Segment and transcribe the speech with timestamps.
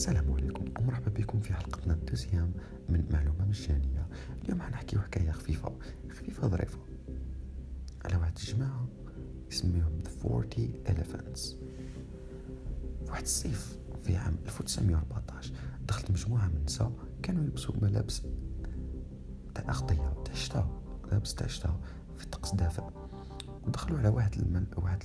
[0.00, 0.64] السلام عليكم.
[0.78, 2.52] ومرحبا بكم في حلقتنا الدوزيام
[2.88, 4.08] من معلومة مجانية.
[4.44, 5.78] اليوم حنحكيو حكاية خفيفة
[6.10, 6.78] خفيفة ظريفة.
[8.04, 8.88] على واحد الجماعة
[9.50, 11.40] يسميهم The 40 Elephants.
[13.08, 15.52] واحد الصيف في عام 1914
[15.88, 18.22] دخلت مجموعة من النساء كانوا يلبسوا ملابس
[19.54, 21.80] تاع أغطية تاع الشتاء ملابس تاع الشتاء
[22.18, 22.84] في طقس دافئ.
[23.66, 24.66] ودخلوا على واحد المن...
[24.76, 25.02] واحد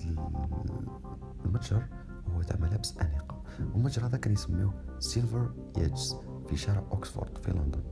[1.45, 1.83] المتجر
[2.27, 3.34] وهو تاع ملابس أنيقة.
[3.59, 6.15] والمتجر هذا كان يسميوه سيلفر ييدجز
[6.47, 7.83] في شارع أوكسفورد في لندن.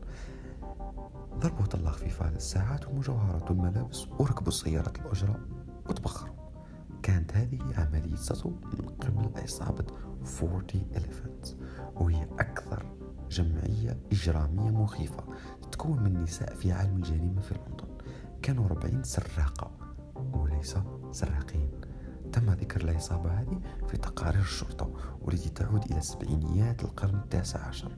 [1.40, 5.40] ضربوا طلة خفيفة على الساعات والمجوهرات والملابس وركبوا سيارة الأجرة
[5.90, 6.36] وتبخروا.
[7.04, 9.86] كانت هذه عملية سطو من قبل عصابة
[10.44, 10.64] 40
[10.96, 11.50] Elephants
[11.96, 12.86] وهي أكثر
[13.30, 15.24] جمعية إجرامية مخيفة
[15.62, 17.98] تتكون من نساء في عالم الجريمة في لندن.
[18.42, 19.72] كانوا 40 سراقة
[20.34, 20.78] وليس
[21.12, 21.72] سراقين.
[22.34, 24.90] تم ذكر العصابة هذه في تقارير الشرطة
[25.22, 27.92] والتي تعود إلى سبعينيات القرن التاسع عشر.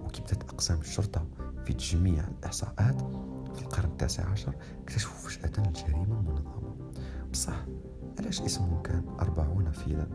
[0.00, 1.26] وكبدت أقسام الشرطة
[1.64, 3.00] في تجميع الإحصاءات
[3.54, 6.76] في القرن التاسع عشر اكتشفوا فجأة الجريمة المنظمة
[7.32, 7.64] بصح
[8.18, 10.06] علاش اسمهم كان أربعون فيلا؟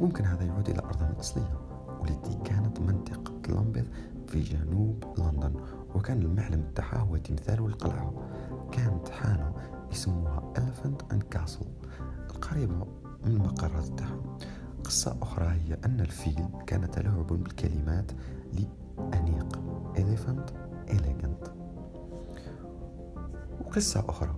[0.00, 1.60] ممكن هذا يعود إلى أرضنا الأصلية
[2.00, 3.86] والتي كانت منطقة لامبيث
[4.26, 5.54] في جنوب لندن
[5.94, 8.12] وكان المعلم تاعها هو تمثال القلعة.
[8.72, 9.52] كانت حانة
[9.92, 11.66] اسمها Elephant and Castle
[12.30, 12.86] القريبة
[13.24, 14.38] من المقرات تاعهم
[14.84, 18.12] قصة أخرى هي أن الفيل كان تلاعب بالكلمات
[18.52, 19.60] لأنيق
[19.96, 20.52] Elephant
[20.90, 21.48] Elegant.
[23.60, 24.34] وقصة أخرى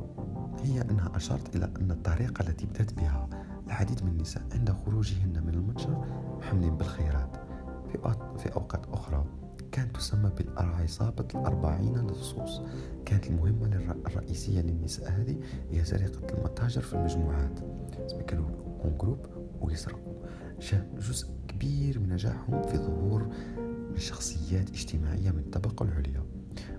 [0.62, 3.28] هي أنها أشارت إلى أن الطريقة التي بدأت بها
[3.66, 6.04] العديد من النساء عند خروجهن من المتجر
[6.38, 7.36] محملين بالخيرات.
[8.38, 9.24] في أوقات أخرى
[9.72, 12.60] كانت تسمى بالعصابة الأربعين للصوص
[13.04, 15.36] كانت المهمة الرئيسية للنساء هذه
[15.70, 17.60] هي سرقة المتاجر في المجموعات.
[18.26, 18.48] كانوا
[18.84, 19.26] in group
[19.60, 20.14] ويسرقوا
[20.98, 23.28] جزء كبير من نجاحهم في ظهور
[23.94, 26.22] لشخصيات اجتماعية من الطبقة العليا.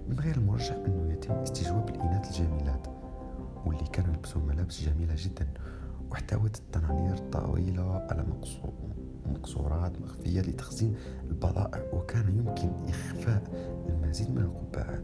[0.09, 2.87] من غير المرجح أنه يتم استجواب الإناث الجميلات
[3.66, 5.47] واللي كانوا يلبسوا ملابس جميلة جدا.
[6.11, 8.25] واحتوت التنانير طويلة على
[9.25, 10.95] مقصورات مخفية لتخزين
[11.29, 13.44] البضائع وكان يمكن إخفاء
[13.89, 15.03] المزيد من القبعات.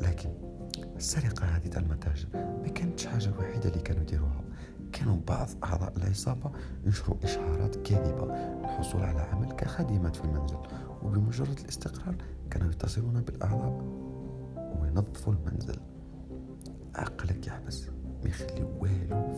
[0.00, 0.30] لكن
[0.96, 4.44] السرقة هذه تاع المتاجر ما كانتش حاجة الوحيدة اللي كانوا يديروها.
[4.92, 6.50] كانوا بعض أعضاء العصابة
[6.84, 8.26] ينشروا إشعارات كاذبة
[8.60, 10.58] للحصول على عمل كخادمات في المنزل
[11.02, 12.16] وبمجرد الاستقرار
[12.50, 13.82] كانوا يتصلون بالأعضاء
[14.80, 15.76] وينظفوا المنزل.
[16.94, 17.88] عقلك يحبس
[18.22, 19.34] ما يخلي والو